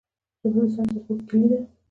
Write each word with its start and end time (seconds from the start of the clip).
ژبه 0.51 0.61
د 0.65 0.67
ساینس 0.73 0.91
او 0.97 1.01
پوهې 1.05 1.17
کیلي 1.27 1.47
ده. 1.51 1.59